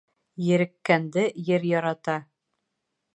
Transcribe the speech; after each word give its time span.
Ереккәнде 0.45 1.25
ер 1.51 1.69
ярата. 1.73 2.17